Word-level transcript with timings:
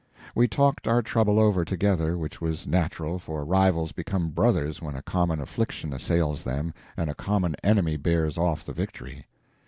We 0.33 0.47
talked 0.47 0.87
our 0.87 1.03
trouble 1.03 1.39
over 1.39 1.63
together, 1.63 2.17
which 2.17 2.41
was 2.41 2.65
natural, 2.65 3.19
for 3.19 3.45
rivals 3.45 3.91
become 3.91 4.29
brothers 4.29 4.81
when 4.81 4.95
a 4.95 5.03
common 5.03 5.39
affliction 5.39 5.93
assails 5.93 6.43
them 6.43 6.73
and 6.97 7.07
a 7.07 7.13
common 7.13 7.55
enemy 7.63 7.97
bears 7.97 8.35
off 8.35 8.65
the 8.65 8.73
victory. 8.73 9.27